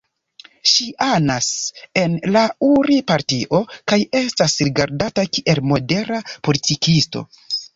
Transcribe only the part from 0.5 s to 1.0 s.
Ŝi